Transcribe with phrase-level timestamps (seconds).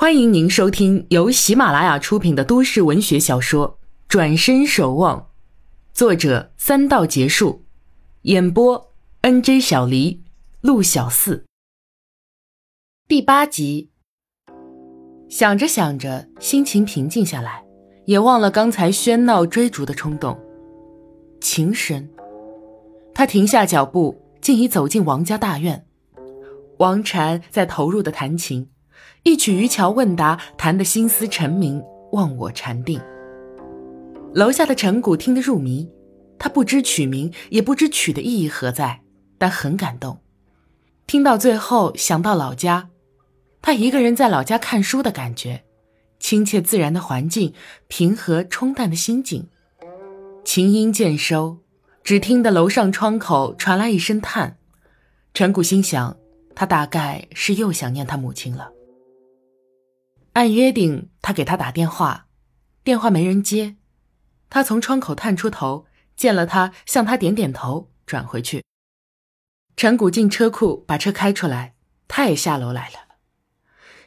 [0.00, 5.18] 欢迎您收听由喜马拉雅出品的都市文学小说《转身守望》，
[5.92, 7.64] 作者三道结束，
[8.22, 8.92] 演播
[9.22, 10.22] N J 小黎、
[10.60, 11.44] 陆小四。
[13.08, 13.90] 第八集。
[15.28, 17.64] 想着想着，心情平静下来，
[18.04, 20.38] 也忘了刚才喧闹追逐的冲动。
[21.40, 22.08] 琴声，
[23.12, 25.84] 他停下脚步，竟已走进王家大院。
[26.76, 28.70] 王禅在投入的弹琴。
[29.22, 31.82] 一曲渔樵问答，弹得心思沉明，
[32.12, 33.00] 忘我禅定。
[34.34, 35.88] 楼下的陈谷听得入迷，
[36.38, 39.00] 他不知曲名，也不知曲的意义何在，
[39.38, 40.18] 但很感动。
[41.06, 42.90] 听到最后，想到老家，
[43.62, 45.64] 他一个人在老家看书的感觉，
[46.18, 47.54] 亲切自然的环境，
[47.88, 49.48] 平和冲淡的心境。
[50.44, 51.58] 琴音渐收，
[52.04, 54.56] 只听得楼上窗口传来一声叹。
[55.34, 56.16] 陈谷心想，
[56.54, 58.70] 他大概是又想念他母亲了。
[60.38, 62.28] 按约定，他给他打电话，
[62.84, 63.74] 电话没人接。
[64.48, 68.62] 他从窗口探出头，见了他，向他点点头，转回去。
[69.76, 71.74] 陈谷进车库，把车开出来，
[72.06, 73.16] 他也下楼来了。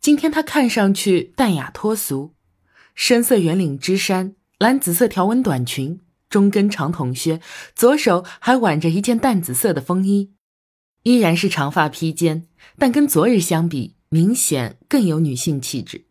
[0.00, 2.34] 今天他看上去淡雅脱俗，
[2.94, 7.42] 深色圆领织衫，蓝紫色条纹短裙，中跟长筒靴，
[7.74, 10.32] 左手还挽着一件淡紫色的风衣，
[11.02, 12.48] 依然是长发披肩，
[12.78, 16.06] 但跟昨日相比，明显更有女性气质。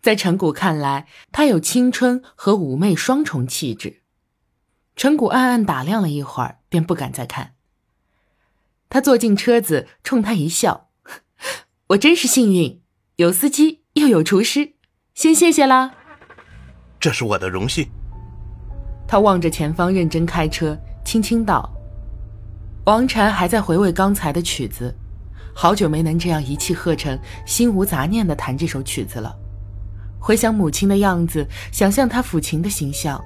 [0.00, 4.02] 在陈谷看来，她有青春和妩媚双重气质。
[4.96, 7.54] 陈谷暗暗打量了一会儿，便不敢再看。
[8.90, 10.88] 他坐进车子，冲他一笑
[11.88, 12.80] ：“我真是幸运，
[13.16, 14.72] 有司机又有厨师，
[15.14, 15.94] 先谢谢啦。”
[16.98, 17.88] 这是我的荣幸。
[19.06, 21.70] 他望着前方，认真开车，轻轻道
[22.86, 24.94] ：“王禅还在回味刚才的曲子，
[25.54, 29.36] 好久没能这样一气呵成、心无杂念地弹这首曲子了。”
[30.18, 33.22] 回想母亲的样子，想象她抚琴的形象，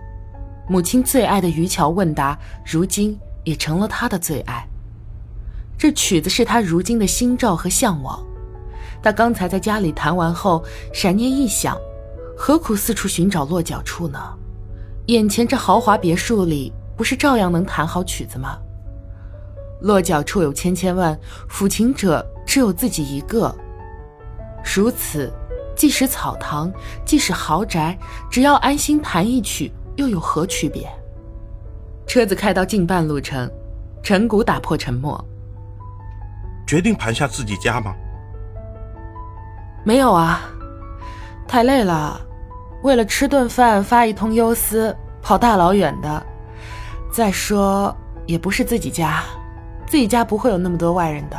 [0.68, 4.66] 母亲最爱的渔樵问答，如今也成了他的最爱。
[5.76, 8.24] 这曲子是他如今的心照和向往。
[9.02, 11.76] 他刚才在家里弹完后，闪念一想，
[12.36, 14.18] 何苦四处寻找落脚处呢？
[15.06, 18.56] 眼前这豪华别墅里，不是照样能弹好曲子吗？
[19.80, 21.18] 落脚处有千千万，
[21.50, 23.52] 抚琴者只有自己一个，
[24.62, 25.32] 如此。
[25.74, 26.72] 即使草堂，
[27.04, 27.98] 即使豪宅，
[28.30, 30.88] 只要安心弹一曲，又有何区别？
[32.06, 33.50] 车子开到近半路程，
[34.02, 35.22] 陈谷打破沉默
[36.66, 37.94] ：“决定盘下自己家吗
[39.84, 40.42] ？”“没有啊，
[41.48, 42.20] 太累了，
[42.82, 46.22] 为了吃顿饭发一通忧思，跑大老远的。
[47.10, 47.94] 再说
[48.26, 49.22] 也不是自己家，
[49.86, 51.36] 自己家不会有那么多外人的，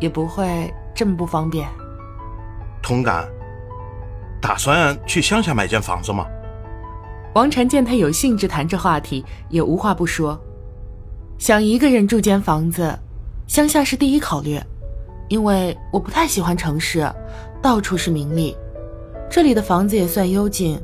[0.00, 1.68] 也不会这么不方便。”
[2.82, 3.28] 同感。
[4.40, 6.26] 打算去乡下买间房子吗？
[7.34, 10.38] 王禅见他有兴致谈这话题，也无话不说。
[11.38, 12.98] 想一个人住间房子，
[13.46, 14.60] 乡下是第一考虑，
[15.28, 17.08] 因为我不太喜欢城市，
[17.62, 18.56] 到处是名利。
[19.30, 20.80] 这里的房子也算幽静，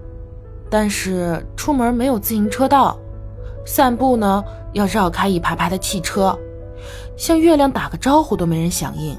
[0.71, 2.99] 但是出门没有自行车道，
[3.67, 4.45] 散步呢
[4.75, 6.39] 要绕开一排排的汽车，
[7.17, 9.19] 向月亮打个招呼都没人响应。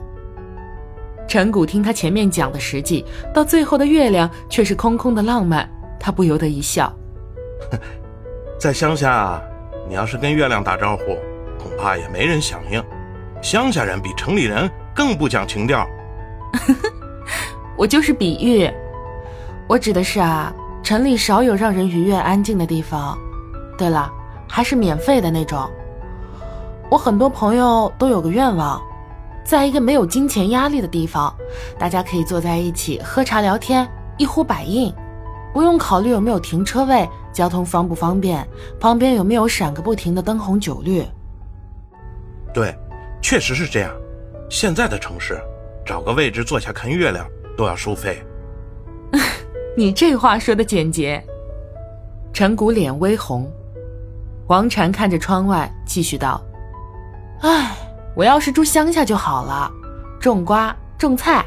[1.27, 3.03] 陈谷听他前面讲的实际，
[3.33, 5.69] 到最后的月亮却是空空的浪漫，
[5.99, 6.91] 他不由得一笑。
[8.59, 9.41] 在乡下，
[9.89, 11.17] 你要是跟月亮打招呼，
[11.59, 12.83] 恐怕也没人响应。
[13.41, 15.85] 乡下人比城里人更不讲情调。
[17.77, 18.71] 我就是比喻，
[19.67, 23.17] 我指的是啊，城里少有让人愉悦安静的地方。
[23.77, 24.09] 对了，
[24.47, 25.69] 还是免费的那种。
[26.89, 28.81] 我很多朋友都有个愿望。
[29.45, 31.33] 在一个没有金钱压力的地方，
[31.77, 34.91] 大家可以坐在一起喝茶聊天，一呼百应，
[35.53, 38.45] 不用考虑有没有停车位、交通方不方便、
[38.79, 41.05] 旁边有没有闪个不停的灯红酒绿。
[42.51, 42.75] 对，
[43.21, 43.91] 确实是这样。
[44.49, 45.39] 现在的城市，
[45.85, 47.23] 找个位置坐下看月亮
[47.55, 48.23] 都要收费。
[49.77, 51.23] 你这话说的简洁。
[52.33, 53.47] 陈谷脸微红，
[54.47, 56.43] 王禅看着窗外，继续道
[57.41, 57.74] ：“唉。”
[58.15, 59.71] 我要是住乡下就好了，
[60.19, 61.45] 种瓜种菜。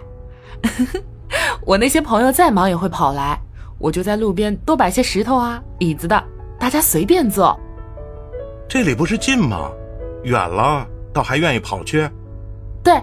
[1.65, 3.41] 我那些朋友再忙也会跑来，
[3.79, 6.23] 我就在路边多摆些石头啊、椅子的，
[6.59, 7.59] 大家随便坐。
[8.69, 9.71] 这里不是近吗？
[10.25, 12.09] 远了倒还愿意跑去？
[12.83, 13.01] 对，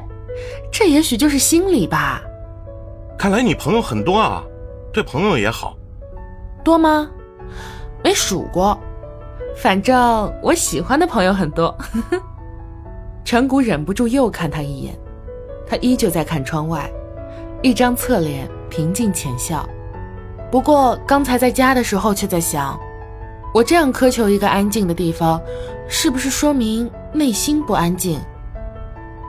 [0.72, 2.22] 这也许就是心理吧。
[3.18, 4.44] 看来你朋友很多啊，
[4.94, 5.76] 对朋友也好。
[6.64, 7.10] 多吗？
[8.04, 8.78] 没数过，
[9.56, 11.76] 反正我喜欢的朋友很多。
[13.26, 14.96] 陈谷忍不住又看他一眼，
[15.68, 16.88] 他依旧在看窗外，
[17.64, 19.68] 一张侧脸平静浅笑。
[20.52, 22.80] 不过刚才在家的时候，却在想，
[23.52, 25.42] 我这样苛求一个安静的地方，
[25.90, 28.20] 是不是说明内心不安静？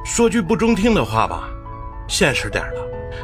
[0.04, 1.48] 说句不中听的话吧，
[2.06, 2.76] 现实点的，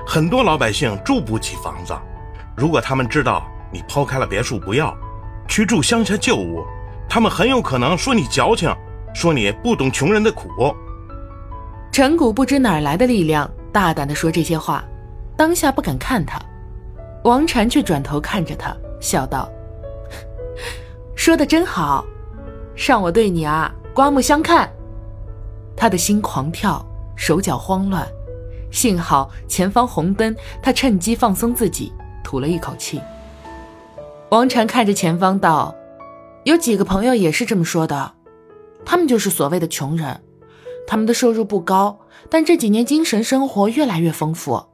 [0.07, 1.93] 很多老百姓住不起房子。
[2.57, 4.97] 如果他们知道你抛开了别墅不要，
[5.47, 6.65] 去住乡下旧屋，
[7.07, 8.75] 他们很有可能说你矫情，
[9.15, 10.49] 说你不懂穷人的苦。
[11.91, 14.85] 陈谷不知哪来的力量，大胆地说这些话，
[15.37, 16.41] 当下不敢看他。
[17.25, 19.49] 王禅却转头看着他，笑道
[21.15, 22.05] ：“说的真好，
[22.75, 24.69] 让我对你啊刮目相看。”
[25.77, 28.07] 他的心狂跳，手脚慌乱，
[28.71, 31.93] 幸好前方红灯，他趁机放松自己，
[32.25, 33.01] 吐了一口气。
[34.31, 35.75] 王禅看着前方道
[36.45, 38.13] ：“有几个朋友也是这么说的，
[38.85, 40.23] 他们就是所谓的穷人，
[40.87, 44.65] 他们的收入不高，但这几年精神生活越来越丰富。”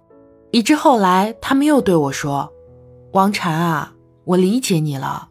[0.50, 2.50] 以至后来，他们又对我说
[3.12, 3.94] ：“王禅啊，
[4.24, 5.28] 我理解你了。”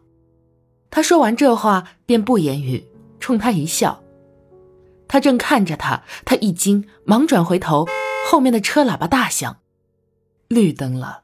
[0.90, 2.86] 他说完这话，便不言语，
[3.18, 4.00] 冲他一笑。
[5.08, 7.86] 他正看着他，他一惊，忙转回头，
[8.30, 9.56] 后面的车喇叭大响，
[10.46, 11.22] 绿灯了。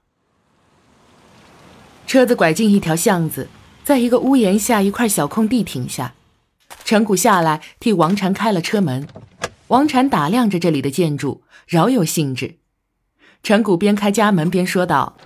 [2.07, 3.49] 车子拐进一条巷子，
[3.85, 6.15] 在一个屋檐下一块小空地停下。
[6.85, 9.09] 陈谷下来替王禅开了车门。
[9.69, 12.59] 王禅打量着这里的建筑，饶有兴致。
[13.43, 15.17] 陈谷边开家门边说道：“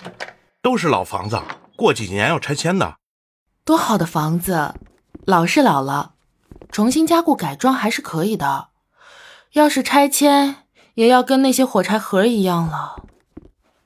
[0.62, 1.40] 都是老房子，
[1.76, 2.96] 过几年要拆迁的。
[3.64, 4.75] 多好的房子，
[5.26, 6.14] 老是老了，
[6.70, 8.69] 重新加固改装还是可以的。
[9.52, 10.64] 要是拆迁，
[10.94, 13.05] 也要跟那些火柴盒一样了。”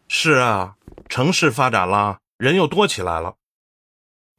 [0.06, 0.74] 是啊，
[1.08, 3.36] 城市发展了，人又多起来了。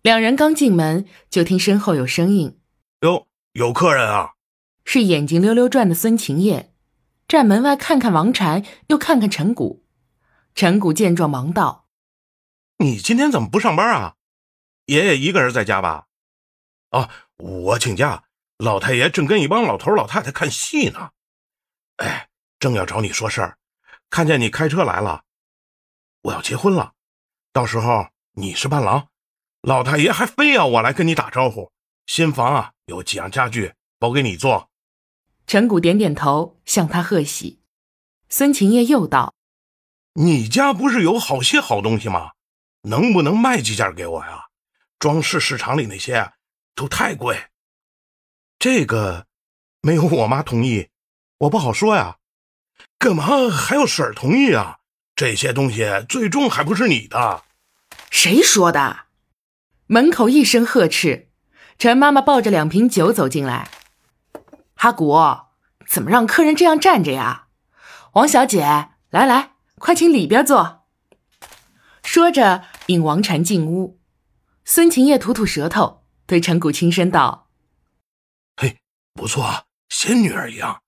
[0.04, 2.60] 两人刚进门，就听身后有声音
[3.04, 4.32] ：“哟，有客人啊！”
[4.86, 6.74] 是眼睛溜溜转的孙晴夜，
[7.28, 9.86] 站门外看看王禅，又看看陈谷。
[10.56, 11.88] 陈谷见状，忙道
[12.80, 14.16] ：“你今天怎么不上班啊？
[14.86, 16.08] 爷爷一个人在家吧？
[16.92, 18.24] 哦，我请假。
[18.58, 21.12] 老太爷正跟一帮老头老太太看戏呢。
[21.98, 22.30] 哎，
[22.60, 23.58] 正要找你说事儿，
[24.10, 25.24] 看见你开车来了。
[26.22, 26.94] 我要结婚了，
[27.52, 29.10] 到时候你是伴郎，
[29.62, 31.74] 老太爷还非要我来跟你打招呼。
[32.06, 34.70] 新房啊，有几样家具包给你做。”
[35.48, 37.60] 陈谷点点头，向他贺喜。
[38.30, 39.34] 孙晴夜又道。
[40.14, 42.32] 你家不是有好些好东西吗？
[42.84, 44.46] 能不能卖几件给我呀？
[45.00, 46.34] 装饰市场里那些
[46.76, 47.48] 都太贵。
[48.58, 49.28] 这个
[49.82, 50.90] 没有我妈同意，
[51.40, 52.20] 我不好说呀。
[52.98, 54.80] 干嘛还要婶儿同意啊？
[55.16, 57.44] 这些东西最终还不是你的。
[58.10, 59.08] 谁说的？
[59.88, 61.30] 门口一声呵斥，
[61.78, 63.70] 陈妈妈抱着两瓶酒走进来。
[64.76, 65.16] 阿古，
[65.88, 67.48] 怎么让客人这样站着呀？
[68.14, 69.52] 王小姐，来来。
[69.80, 70.86] 快请里边坐。
[72.04, 74.00] 说着，引王禅进屋。
[74.64, 77.50] 孙晴叶吐吐舌头，对陈谷轻声道
[78.56, 78.78] ：“嘿，
[79.14, 80.80] 不错啊，仙女儿一样，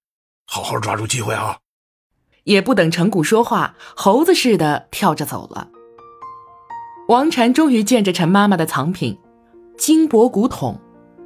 [0.45, 1.59] 好好抓住机会啊！”
[2.45, 5.67] 也不等陈谷说话，猴子似的跳着走了。
[7.09, 9.19] 王禅终于见着陈妈妈的藏品：
[9.77, 10.79] 金箔古桶、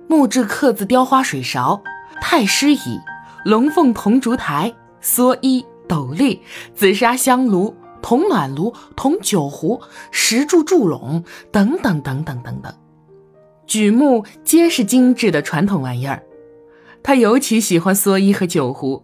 [0.08, 1.82] 木质刻字雕花水勺、
[2.22, 3.00] 太师椅、
[3.46, 5.66] 龙凤铜烛台、蓑衣。
[5.88, 6.40] 斗笠、
[6.76, 9.82] 紫砂香炉、铜暖炉、铜酒壶、
[10.12, 12.72] 石柱柱笼等等等等等等，
[13.66, 16.22] 举目皆是精致的传统玩意儿。
[17.02, 19.04] 他尤其喜欢蓑衣和酒壶。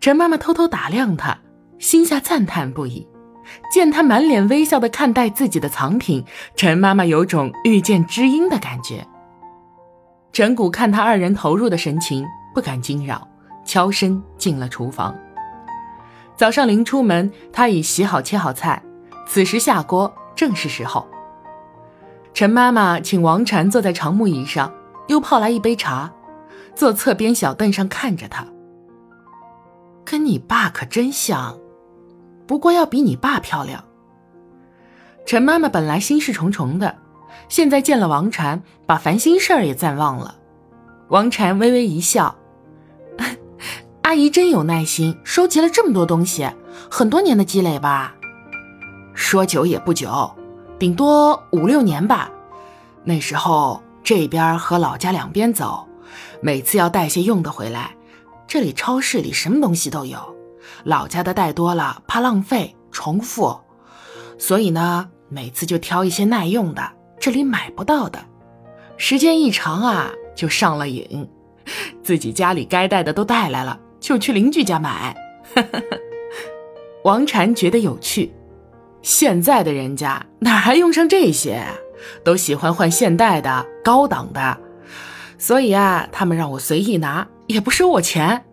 [0.00, 1.38] 陈妈妈偷偷打量他，
[1.78, 3.06] 心下赞叹不已。
[3.72, 6.24] 见他满脸微笑的看待自己的藏品，
[6.56, 9.06] 陈妈妈有种遇见知音的感觉。
[10.32, 13.28] 陈谷看他二人投入的神情，不敢惊扰，
[13.64, 15.14] 悄声进了厨房。
[16.36, 18.82] 早上临出门，他已洗好切好菜，
[19.26, 21.06] 此时下锅正是时候。
[22.34, 24.72] 陈妈妈请王禅坐在长木椅上，
[25.08, 26.10] 又泡来一杯茶，
[26.74, 28.46] 坐侧边小凳上看着他。
[30.04, 31.58] 跟你爸可真像，
[32.46, 33.84] 不过要比你爸漂亮。
[35.24, 36.96] 陈妈妈本来心事重重的，
[37.48, 40.36] 现在见了王禅，把烦心事儿也暂忘了。
[41.08, 42.34] 王禅微微一笑。
[44.02, 46.48] 阿姨真有耐心，收集了这么多东西，
[46.90, 48.14] 很多年的积累吧？
[49.14, 50.34] 说久也不久，
[50.78, 52.30] 顶多五六年吧。
[53.04, 55.86] 那时候这边和老家两边走，
[56.40, 57.94] 每次要带些用的回来。
[58.48, 60.31] 这里超市里什么东西都有，
[60.84, 63.60] 老家的带多了怕浪费重复，
[64.38, 68.18] 所以呢，每次就挑一些耐用的，这里买不到的。
[68.96, 71.28] 时间一长啊，就上了瘾，
[72.02, 73.78] 自己家里该带的都带来了。
[74.00, 75.16] 就去邻居家买，
[77.04, 78.32] 王禅觉得有趣。
[79.00, 81.64] 现在的人家哪还用上这些，
[82.24, 84.58] 都喜欢换现代的、高档的，
[85.38, 88.44] 所以啊，他们让我随意拿，也不收我钱，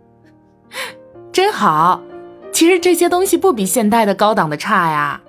[1.32, 2.02] 真好。
[2.60, 5.22] 其实这些东西不比现代的、高档的差呀。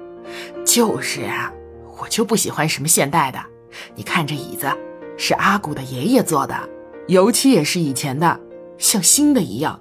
[0.66, 1.52] 就是啊，
[2.00, 3.38] 我就不喜欢什么现代的。
[3.94, 4.66] 你看这椅子，
[5.16, 6.56] 是阿古的爷爷做的，
[7.06, 8.40] 油漆也是以前的，
[8.78, 9.80] 像新的一样。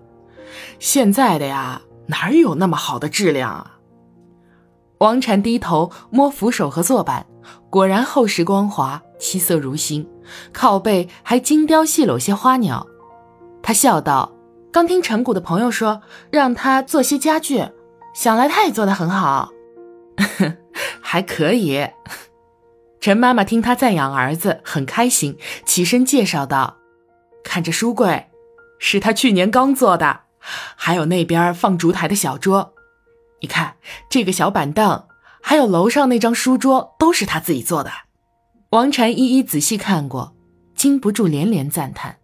[0.78, 3.80] 现在的呀，哪有那么好的质量啊？
[5.00, 7.26] 王禅低头摸扶手和坐板，
[7.72, 10.08] 果然厚实光滑，漆色如新，
[10.54, 12.86] 靠背还精雕细镂些花鸟。
[13.64, 14.32] 他笑道
[14.72, 17.68] ：“刚听陈谷的朋友说，让他做些家具，
[18.14, 19.52] 想来他也做得很好，
[21.02, 21.88] 还可以。”
[23.02, 26.78] 陈妈妈听他赞扬儿子，很开心，起身介绍道
[27.44, 28.28] ：“看这书柜，
[28.78, 30.22] 是他去年刚做的，
[30.76, 32.74] 还有那边放烛台的小桌。”
[33.42, 33.78] 你看
[34.10, 35.06] 这个小板凳，
[35.42, 37.90] 还有楼上那张书桌，都是他自己做的。
[38.72, 40.36] 王禅一一仔细看过，
[40.76, 42.18] 禁不住连连赞叹。